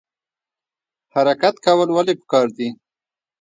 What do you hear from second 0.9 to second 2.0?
حرکت کول